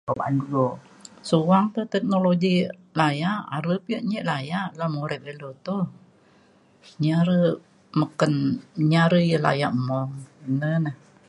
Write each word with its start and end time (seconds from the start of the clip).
kok 0.05 0.17
ba’an 0.19 0.35
kulo 0.45 0.67
suang 1.29 1.65
pa 1.73 1.81
teknologi 1.93 2.53
layak 2.99 3.39
are 3.57 3.73
pe 3.83 3.89
yak 3.93 4.03
nyi 4.09 4.19
layak 4.29 4.67
lam 4.79 4.89
murip 4.97 5.21
ilu 5.31 5.49
toh. 5.65 5.83
nyi 7.01 7.09
are 7.21 7.41
meken 7.99 8.33
nyi 8.89 8.97
are 9.05 9.19
yak 9.31 9.43
layak 9.45 9.73
mung 9.87 10.11
na 10.59 10.69
na 10.83 10.91